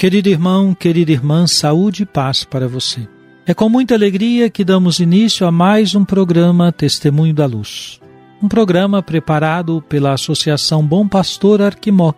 Querido 0.00 0.30
irmão, 0.30 0.74
querida 0.74 1.12
irmã, 1.12 1.46
saúde 1.46 2.04
e 2.04 2.06
paz 2.06 2.42
para 2.42 2.66
você. 2.66 3.06
É 3.46 3.52
com 3.52 3.68
muita 3.68 3.94
alegria 3.94 4.48
que 4.48 4.64
damos 4.64 4.98
início 4.98 5.46
a 5.46 5.52
mais 5.52 5.94
um 5.94 6.06
programa 6.06 6.72
Testemunho 6.72 7.34
da 7.34 7.44
Luz. 7.44 8.00
Um 8.42 8.48
programa 8.48 9.02
preparado 9.02 9.84
pela 9.90 10.14
Associação 10.14 10.82
Bom 10.86 11.06
Pastor 11.06 11.60
Arquimoc, 11.60 12.16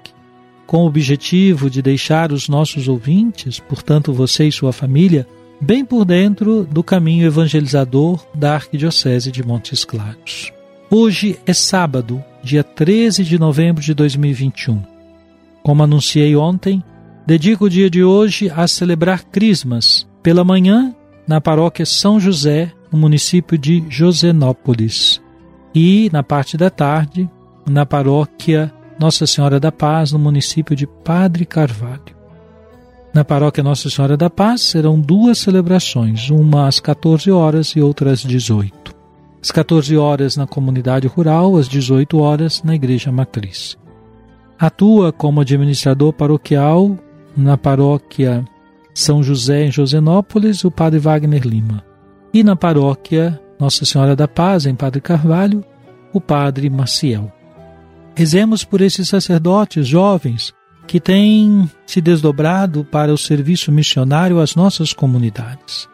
com 0.65 0.85
o 0.85 0.87
objetivo 0.87 1.69
de 1.69 1.83
deixar 1.83 2.31
os 2.31 2.49
nossos 2.49 2.87
ouvintes, 2.87 3.59
portanto 3.59 4.13
você 4.13 4.47
e 4.47 4.53
sua 4.53 4.73
família, 4.73 5.27
bem 5.61 5.85
por 5.85 6.05
dentro 6.05 6.63
do 6.63 6.85
caminho 6.85 7.27
evangelizador 7.27 8.25
da 8.33 8.55
Arquidiocese 8.55 9.33
de 9.33 9.45
Montes 9.45 9.85
Claros. 9.85 10.53
Hoje 10.89 11.37
é 11.45 11.53
sábado, 11.53 12.23
dia 12.45 12.63
13 12.63 13.25
de 13.25 13.41
novembro 13.41 13.83
de 13.83 13.93
2021. 13.93 14.81
Como 15.65 15.83
anunciei 15.83 16.37
ontem, 16.37 16.81
dedico 17.27 17.67
o 17.67 17.71
dia 17.71 17.89
de 17.89 18.03
hoje 18.03 18.51
a 18.55 18.67
celebrar 18.67 19.25
Crismas, 19.25 20.07
pela 20.23 20.45
manhã, 20.45 20.95
na 21.27 21.41
paróquia 21.41 21.87
São 21.87 22.19
José, 22.19 22.73
no 22.91 22.99
município 22.99 23.57
de 23.57 23.85
Josenópolis, 23.89 25.21
e 25.75 26.11
na 26.13 26.23
parte 26.23 26.57
da 26.57 26.69
tarde, 26.69 27.29
na 27.69 27.87
paróquia 27.87 28.73
Nossa 28.99 29.27
Senhora 29.27 29.59
da 29.59 29.73
Paz, 29.73 30.13
no 30.13 30.19
município 30.19 30.77
de 30.77 30.87
Padre 30.87 31.47
Carvalho. 31.47 32.23
Na 33.15 33.25
paróquia 33.25 33.63
Nossa 33.63 33.89
Senhora 33.89 34.17
da 34.17 34.29
Paz 34.29 34.63
serão 34.63 34.99
duas 34.99 35.39
celebrações, 35.39 36.31
uma 36.31 36.67
às 36.67 36.81
14 36.81 37.31
horas 37.31 37.69
e 37.69 37.81
outra 37.81 38.11
às 38.11 38.21
18. 38.21 38.93
Às 39.43 39.51
14 39.51 39.97
horas 39.97 40.37
na 40.37 40.47
comunidade 40.47 41.07
rural, 41.07 41.57
às 41.57 41.69
18 41.69 42.19
horas 42.19 42.63
na 42.63 42.75
igreja 42.75 43.13
matriz. 43.13 43.77
Atua 44.59 45.13
como 45.13 45.41
administrador 45.41 46.13
paroquial 46.13 46.97
na 47.37 47.57
paróquia 47.57 48.45
São 48.95 49.23
José 49.23 49.67
em 49.67 49.71
Josenópolis 49.71 50.65
o 50.65 50.71
padre 50.71 50.99
Wagner 50.99 51.47
Lima. 51.47 51.85
E 52.33 52.43
na 52.43 52.57
paróquia 52.57 53.41
Nossa 53.59 53.85
Senhora 53.85 54.17
da 54.17 54.27
Paz 54.27 54.67
em 54.67 54.75
Padre 54.75 55.01
Carvalho, 55.01 55.65
o 56.13 56.21
padre 56.21 56.69
Maciel. 56.69 57.33
Rezemos 58.15 58.65
por 58.65 58.81
esses 58.81 59.09
sacerdotes 59.09 59.87
jovens 59.87 60.53
que 60.87 61.01
têm 61.01 61.71
se 61.87 62.01
desdobrado 62.01 62.85
para 62.85 63.13
o 63.13 63.19
serviço 63.19 63.73
missionário 63.73 64.41
às 64.41 64.55
nossas 64.55 64.93
comunidades. 64.93 65.89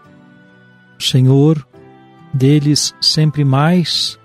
O 0.98 1.02
Senhor, 1.02 1.64
deles 2.34 2.94
sempre 3.00 3.44
mais, 3.44 4.18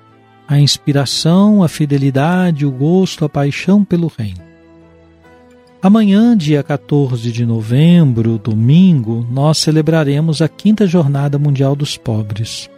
a 0.47 0.59
inspiração, 0.59 1.63
a 1.63 1.67
fidelidade, 1.67 2.65
o 2.65 2.71
gosto, 2.71 3.25
a 3.25 3.29
paixão 3.29 3.83
pelo 3.83 4.07
Reino. 4.07 4.42
Amanhã, 5.83 6.37
dia 6.37 6.63
14 6.63 7.29
de 7.29 7.45
novembro, 7.45 8.37
domingo, 8.37 9.27
nós 9.29 9.57
celebraremos 9.57 10.41
a 10.41 10.47
quinta 10.47 10.87
Jornada 10.87 11.37
Mundial 11.37 11.75
dos 11.75 11.97
Pobres. 11.97 12.69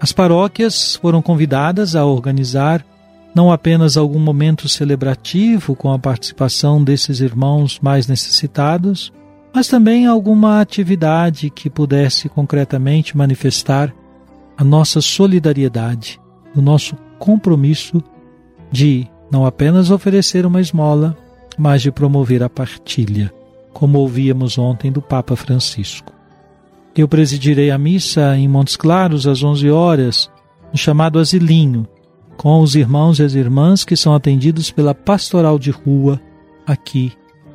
As 0.00 0.12
paróquias 0.12 0.94
foram 0.94 1.20
convidadas 1.20 1.96
a 1.96 2.04
organizar 2.04 2.86
não 3.34 3.50
apenas 3.50 3.96
algum 3.96 4.20
momento 4.20 4.68
celebrativo 4.68 5.74
com 5.74 5.90
a 5.90 5.98
participação 5.98 6.84
desses 6.84 7.18
irmãos 7.18 7.80
mais 7.82 8.06
necessitados, 8.06 9.12
mas 9.52 9.66
também 9.66 10.06
alguma 10.06 10.60
atividade 10.60 11.50
que 11.50 11.68
pudesse 11.68 12.28
concretamente 12.28 13.16
manifestar 13.16 13.92
a 14.56 14.62
nossa 14.62 15.00
solidariedade, 15.00 16.20
o 16.54 16.62
nosso 16.62 16.94
compromisso 17.18 18.00
de 18.70 19.08
não 19.32 19.44
apenas 19.44 19.90
oferecer 19.90 20.46
uma 20.46 20.60
esmola, 20.60 21.16
mas 21.58 21.82
de 21.82 21.90
promover 21.90 22.42
a 22.42 22.48
partilha, 22.48 23.32
como 23.72 23.98
ouvíamos 23.98 24.58
ontem 24.58 24.90
do 24.90 25.02
Papa 25.02 25.36
Francisco. 25.36 26.12
Eu 26.94 27.08
presidirei 27.08 27.70
a 27.70 27.78
missa 27.78 28.36
em 28.36 28.46
Montes 28.46 28.76
Claros 28.76 29.26
às 29.26 29.42
11 29.42 29.70
horas, 29.70 30.30
no 30.70 30.78
chamado 30.78 31.18
Asilinho, 31.18 31.86
com 32.36 32.60
os 32.60 32.74
irmãos 32.74 33.18
e 33.18 33.22
as 33.22 33.34
irmãs 33.34 33.84
que 33.84 33.96
são 33.96 34.14
atendidos 34.14 34.70
pela 34.70 34.94
pastoral 34.94 35.58
de 35.58 35.70
rua 35.70 36.20
aqui 36.66 37.12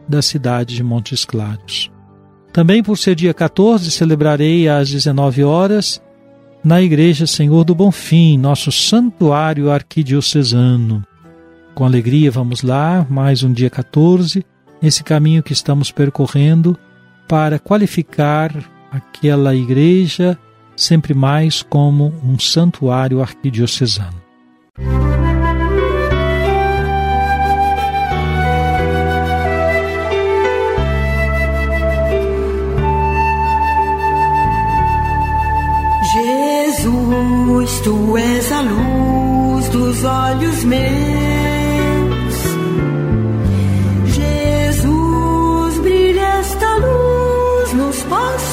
da 0.08 0.22
cidade 0.22 0.76
de 0.76 0.84
Montes 0.84 1.26
Claros. 1.26 1.92
Também 2.54 2.82
por 2.82 2.98
ser 2.98 3.14
dia 3.14 3.34
14, 3.34 3.92
celebrarei 3.92 4.68
às 4.68 4.90
19 4.90 5.44
horas 5.44 6.02
na 6.64 6.82
Igreja 6.82 7.28
Senhor 7.28 7.64
do 7.64 7.76
Bonfim, 7.76 8.38
nosso 8.38 8.72
santuário 8.72 9.70
arquidiocesano. 9.70 11.04
Com 11.78 11.86
alegria 11.86 12.32
vamos 12.32 12.64
lá, 12.64 13.06
mais 13.08 13.44
um 13.44 13.54
dia 13.54 13.70
14, 13.70 14.44
nesse 14.82 15.04
caminho 15.04 15.44
que 15.44 15.54
estamos 15.54 15.92
percorrendo 15.92 16.76
para 17.28 17.60
qualificar 17.60 18.52
aquela 18.92 19.56
igreja 19.56 20.36
sempre 20.76 21.14
mais 21.14 21.62
como 21.62 22.12
um 22.24 22.40
santuário 22.40 23.22
arquidiocesano. 23.22 24.20
Jesus, 36.16 37.82
tu 37.82 38.18
és 38.18 38.52
a 38.52 38.62
luz 38.62 39.70
dos 39.70 40.04
olhos 40.04 40.64
meus. 40.64 41.37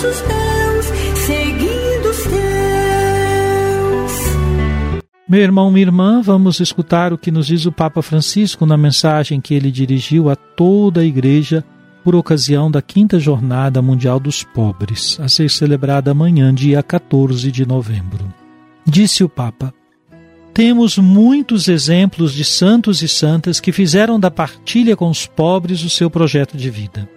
Passos 0.04 0.20
teus, 0.20 0.86
seguindo 1.26 2.10
os 2.10 2.18
teus. 2.24 2.34
Meu 5.28 5.40
irmão, 5.40 5.70
minha 5.70 5.86
irmã, 5.86 6.20
vamos 6.20 6.60
escutar 6.60 7.12
o 7.12 7.18
que 7.18 7.30
nos 7.30 7.46
diz 7.46 7.64
o 7.64 7.72
Papa 7.72 8.02
Francisco 8.02 8.66
na 8.66 8.76
mensagem 8.76 9.40
que 9.40 9.54
ele 9.54 9.70
dirigiu 9.70 10.28
a 10.28 10.36
toda 10.36 11.00
a 11.00 11.04
igreja 11.04 11.64
por 12.02 12.14
ocasião 12.14 12.70
da 12.70 12.82
quinta 12.82 13.18
Jornada 13.18 13.80
Mundial 13.80 14.20
dos 14.20 14.44
Pobres, 14.44 15.18
a 15.20 15.28
ser 15.28 15.48
celebrada 15.48 16.10
amanhã, 16.10 16.52
dia 16.54 16.82
14 16.82 17.50
de 17.50 17.64
novembro. 17.64 18.32
Disse 18.84 19.24
o 19.24 19.28
Papa: 19.28 19.72
Temos 20.52 20.98
muitos 20.98 21.66
exemplos 21.66 22.34
de 22.34 22.44
santos 22.44 23.02
e 23.02 23.08
santas 23.08 23.58
que 23.58 23.72
fizeram 23.72 24.20
da 24.20 24.30
partilha 24.30 24.94
com 24.94 25.08
os 25.08 25.26
pobres 25.26 25.82
o 25.82 25.88
seu 25.88 26.10
projeto 26.10 26.58
de 26.58 26.68
vida. 26.68 27.08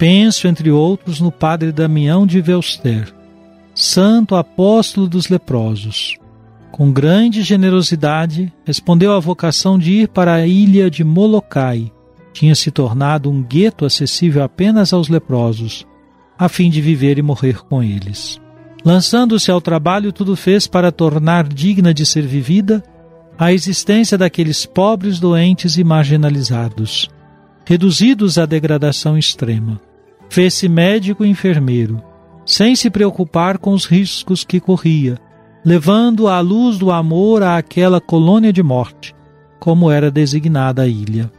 Penso, 0.00 0.48
entre 0.48 0.70
outros, 0.70 1.20
no 1.20 1.30
padre 1.30 1.70
Damião 1.72 2.26
de 2.26 2.40
Velster, 2.40 3.14
santo 3.74 4.34
apóstolo 4.34 5.06
dos 5.06 5.28
leprosos. 5.28 6.16
Com 6.72 6.90
grande 6.90 7.42
generosidade, 7.42 8.50
respondeu 8.64 9.12
à 9.12 9.20
vocação 9.20 9.78
de 9.78 9.92
ir 9.92 10.08
para 10.08 10.32
a 10.32 10.46
ilha 10.46 10.90
de 10.90 11.04
Molokai. 11.04 11.92
Tinha 12.32 12.54
se 12.54 12.70
tornado 12.70 13.30
um 13.30 13.42
gueto 13.42 13.84
acessível 13.84 14.42
apenas 14.42 14.94
aos 14.94 15.10
leprosos, 15.10 15.86
a 16.38 16.48
fim 16.48 16.70
de 16.70 16.80
viver 16.80 17.18
e 17.18 17.22
morrer 17.22 17.62
com 17.64 17.82
eles. 17.82 18.40
Lançando-se 18.82 19.50
ao 19.50 19.60
trabalho, 19.60 20.14
tudo 20.14 20.34
fez 20.34 20.66
para 20.66 20.90
tornar 20.90 21.46
digna 21.46 21.92
de 21.92 22.06
ser 22.06 22.22
vivida 22.22 22.82
a 23.38 23.52
existência 23.52 24.16
daqueles 24.16 24.64
pobres 24.64 25.20
doentes 25.20 25.76
e 25.76 25.84
marginalizados. 25.84 27.06
reduzidos 27.66 28.38
à 28.38 28.46
degradação 28.46 29.18
extrema. 29.18 29.78
Fez-se 30.30 30.68
médico 30.68 31.24
e 31.24 31.28
enfermeiro, 31.28 32.00
sem 32.46 32.76
se 32.76 32.88
preocupar 32.88 33.58
com 33.58 33.72
os 33.72 33.84
riscos 33.84 34.44
que 34.44 34.60
corria, 34.60 35.18
levando 35.64 36.28
a 36.28 36.38
luz 36.38 36.78
do 36.78 36.92
amor 36.92 37.42
àquela 37.42 38.00
colônia 38.00 38.52
de 38.52 38.62
morte, 38.62 39.14
como 39.58 39.90
era 39.90 40.08
designada 40.08 40.82
a 40.82 40.86
ilha. 40.86 41.30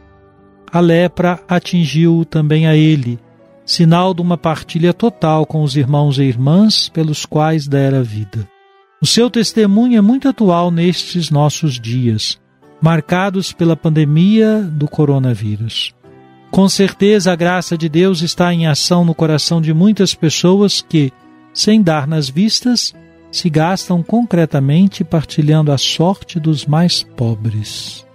A 0.70 0.78
lepra 0.78 1.40
atingiu 1.48 2.24
também 2.24 2.66
a 2.66 2.76
ele, 2.76 3.18
sinal 3.64 4.12
de 4.12 4.20
uma 4.20 4.36
partilha 4.36 4.92
total 4.92 5.46
com 5.46 5.62
os 5.62 5.74
irmãos 5.74 6.18
e 6.18 6.24
irmãs 6.24 6.90
pelos 6.90 7.24
quais 7.24 7.66
dera 7.66 8.02
vida. 8.02 8.46
O 9.00 9.06
seu 9.06 9.30
testemunho 9.30 9.96
é 9.96 10.00
muito 10.02 10.28
atual 10.28 10.70
nestes 10.70 11.30
nossos 11.30 11.80
dias, 11.80 12.38
marcados 12.80 13.52
pela 13.52 13.74
pandemia 13.74 14.60
do 14.60 14.86
coronavírus. 14.86 15.94
Com 16.52 16.68
certeza 16.68 17.32
a 17.32 17.36
graça 17.36 17.76
de 17.76 17.88
Deus 17.88 18.22
está 18.22 18.54
em 18.54 18.68
ação 18.68 19.04
no 19.04 19.14
coração 19.14 19.60
de 19.60 19.74
muitas 19.74 20.14
pessoas 20.14 20.80
que, 20.80 21.12
sem 21.52 21.82
dar 21.82 22.06
nas 22.06 22.28
vistas, 22.28 22.94
se 23.32 23.50
gastam 23.50 24.04
concretamente 24.04 25.02
partilhando 25.02 25.72
a 25.72 25.78
sorte 25.78 26.38
dos 26.38 26.64
mais 26.64 27.02
pobres. 27.02 28.06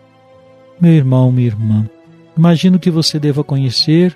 Meu 0.79 0.93
irmão, 0.93 1.29
minha 1.31 1.47
irmã, 1.47 1.89
Imagino 2.37 2.77
que 2.77 2.91
você 2.91 3.19
deva 3.19 3.43
conhecer 3.43 4.15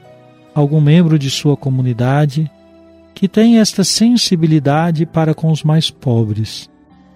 algum 0.54 0.80
membro 0.80 1.18
de 1.18 1.30
sua 1.30 1.58
comunidade 1.58 2.50
que 3.16 3.28
tem 3.28 3.58
esta 3.58 3.84
sensibilidade 3.84 5.08
para 5.08 5.34
com 5.34 5.52
os 5.52 5.64
mais 5.64 5.90
pobres 5.90 6.70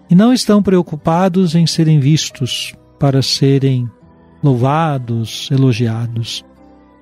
e 0.10 0.16
não 0.16 0.34
estão 0.34 0.64
preocupados 0.64 1.54
em 1.54 1.68
serem 1.68 2.00
vistos 2.00 2.74
para 3.00 3.22
serem 3.22 3.88
louvados, 4.44 5.48
elogiados, 5.52 6.44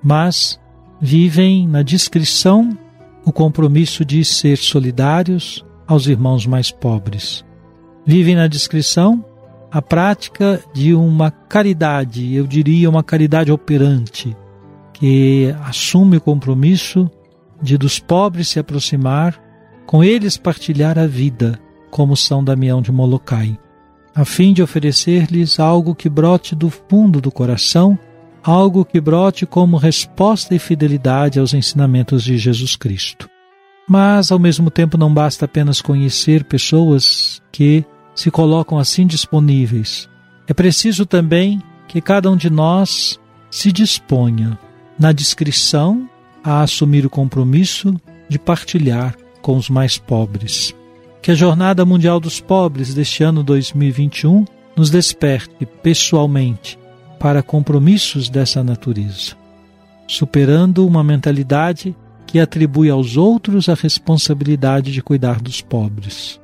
mas 0.04 0.60
vivem 1.00 1.66
na 1.66 1.82
discrição 1.82 2.76
o 3.24 3.32
compromisso 3.32 4.04
de 4.04 4.22
ser 4.24 4.58
solidários 4.58 5.64
aos 5.86 6.06
irmãos 6.06 6.46
mais 6.46 6.70
pobres. 6.70 7.44
Vivem 8.04 8.34
na 8.34 8.46
discrição 8.46 9.24
a 9.72 9.80
prática 9.80 10.62
de 10.72 10.94
uma 10.94 11.30
caridade, 11.30 12.34
eu 12.34 12.46
diria 12.46 12.88
uma 12.88 13.02
caridade 13.02 13.50
operante, 13.50 14.36
que 14.92 15.52
assume 15.64 16.18
o 16.18 16.20
compromisso 16.20 17.10
de 17.60 17.76
dos 17.78 17.98
pobres 17.98 18.48
se 18.48 18.60
aproximar, 18.60 19.40
com 19.86 20.04
eles 20.04 20.36
partilhar 20.36 20.98
a 20.98 21.06
vida, 21.06 21.58
como 21.90 22.16
São 22.16 22.44
Damião 22.44 22.80
de 22.80 22.92
Molokai, 22.92 23.58
a 24.14 24.24
fim 24.24 24.52
de 24.52 24.62
oferecer-lhes 24.62 25.58
algo 25.58 25.94
que 25.94 26.08
brote 26.08 26.54
do 26.54 26.70
fundo 26.70 27.20
do 27.20 27.32
coração, 27.32 27.98
algo 28.44 28.84
que 28.84 29.00
brote 29.00 29.46
como 29.46 29.78
resposta 29.78 30.54
e 30.54 30.58
fidelidade 30.58 31.40
aos 31.40 31.54
ensinamentos 31.54 32.22
de 32.22 32.36
Jesus 32.36 32.76
Cristo. 32.76 33.28
Mas, 33.88 34.30
ao 34.30 34.38
mesmo 34.38 34.70
tempo, 34.70 34.98
não 34.98 35.12
basta 35.12 35.46
apenas 35.46 35.80
conhecer 35.80 36.44
pessoas 36.44 37.42
que 37.50 37.84
se 38.14 38.30
colocam 38.30 38.78
assim 38.78 39.06
disponíveis. 39.06 40.08
É 40.46 40.52
preciso 40.52 41.06
também 41.06 41.60
que 41.88 42.00
cada 42.00 42.30
um 42.30 42.36
de 42.36 42.50
nós 42.50 43.18
se 43.50 43.72
disponha 43.72 44.58
na 44.98 45.10
descrição 45.10 46.08
a 46.42 46.60
assumir 46.60 47.06
o 47.06 47.10
compromisso 47.10 47.94
de 48.28 48.38
partilhar 48.38 49.16
com 49.40 49.56
os 49.56 49.70
mais 49.70 49.96
pobres. 49.96 50.74
Que 51.22 51.30
a 51.30 51.34
Jornada 51.34 51.84
Mundial 51.84 52.20
dos 52.20 52.40
Pobres 52.40 52.92
deste 52.92 53.22
ano 53.22 53.42
2021 53.42 54.44
nos 54.76 54.90
desperte 54.90 55.64
pessoalmente 55.82 56.78
para 57.24 57.42
compromissos 57.42 58.28
dessa 58.28 58.62
natureza, 58.62 59.34
superando 60.06 60.86
uma 60.86 61.02
mentalidade 61.02 61.96
que 62.26 62.38
atribui 62.38 62.90
aos 62.90 63.16
outros 63.16 63.70
a 63.70 63.74
responsabilidade 63.74 64.92
de 64.92 65.02
cuidar 65.02 65.40
dos 65.40 65.62
pobres 65.62 66.38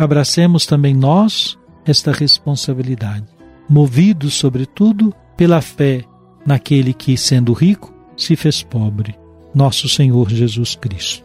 abracemos 0.00 0.64
também 0.64 0.94
nós 0.94 1.58
esta 1.84 2.10
responsabilidade, 2.10 3.26
movidos, 3.68 4.32
sobretudo, 4.32 5.14
pela 5.36 5.60
fé 5.60 6.04
naquele 6.46 6.94
que, 6.94 7.18
sendo 7.18 7.52
rico, 7.52 7.92
se 8.16 8.34
fez 8.34 8.62
pobre, 8.62 9.14
nosso 9.54 9.90
Senhor 9.90 10.30
Jesus 10.30 10.74
Cristo. 10.74 11.22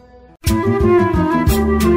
Música 0.48 1.95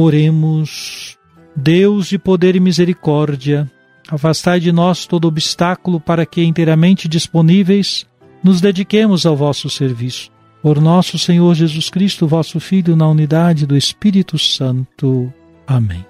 Oremos. 0.00 1.18
Deus 1.54 2.08
de 2.08 2.18
poder 2.18 2.56
e 2.56 2.60
misericórdia, 2.60 3.70
afastai 4.10 4.60
de 4.60 4.72
nós 4.72 5.04
todo 5.04 5.28
obstáculo 5.28 6.00
para 6.00 6.24
que, 6.24 6.42
inteiramente 6.42 7.08
disponíveis, 7.08 8.06
nos 8.42 8.60
dediquemos 8.60 9.26
ao 9.26 9.36
vosso 9.36 9.68
serviço. 9.68 10.30
Por 10.62 10.80
nosso 10.80 11.18
Senhor 11.18 11.54
Jesus 11.54 11.90
Cristo, 11.90 12.26
vosso 12.26 12.60
Filho, 12.60 12.94
na 12.94 13.08
unidade 13.08 13.66
do 13.66 13.76
Espírito 13.76 14.38
Santo. 14.38 15.32
Amém. 15.66 16.04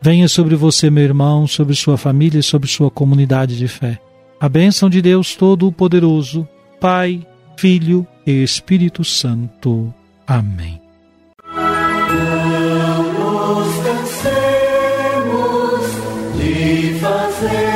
Venha 0.00 0.28
sobre 0.28 0.54
você, 0.54 0.90
meu 0.90 1.04
irmão, 1.04 1.46
sobre 1.46 1.74
sua 1.74 1.96
família 1.96 2.38
e 2.38 2.42
sobre 2.42 2.68
sua 2.68 2.90
comunidade 2.90 3.56
de 3.56 3.66
fé. 3.66 3.98
A 4.38 4.48
bênção 4.48 4.90
de 4.90 5.00
Deus 5.00 5.34
Todo-Poderoso, 5.34 6.46
Pai, 6.80 7.26
Filho 7.56 8.06
e 8.26 8.42
Espírito 8.42 9.02
Santo. 9.02 9.92
Amém. 10.26 10.85
Nos 13.46 13.68
cansemos 13.84 15.36
de 16.36 16.98
fazer. 17.00 17.75